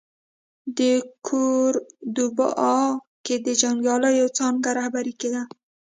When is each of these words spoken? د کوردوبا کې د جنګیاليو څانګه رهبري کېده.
د 0.77 0.79
کوردوبا 1.27 2.73
کې 3.25 3.35
د 3.45 3.47
جنګیاليو 3.61 4.27
څانګه 4.37 4.69
رهبري 4.79 5.13
کېده. 5.21 5.41